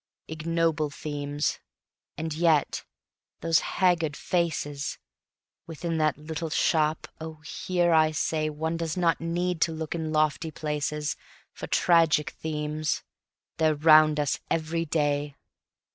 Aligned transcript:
Ignoble 0.27 0.89
themes! 0.89 1.59
And 2.17 2.33
yet 2.33 2.85
those 3.41 3.59
haggard 3.59 4.15
faces! 4.17 4.97
Within 5.67 5.99
that 5.99 6.17
little 6.17 6.49
shop.... 6.49 7.07
Oh, 7.21 7.35
here 7.41 7.93
I 7.93 8.09
say 8.09 8.49
One 8.49 8.77
does 8.77 8.97
not 8.97 9.21
need 9.21 9.61
to 9.61 9.71
look 9.71 9.93
in 9.93 10.11
lofty 10.11 10.49
places 10.49 11.17
For 11.53 11.67
tragic 11.67 12.31
themes, 12.31 13.03
they're 13.57 13.75
round 13.75 14.19
us 14.19 14.39
every 14.49 14.85
day. 14.85 15.35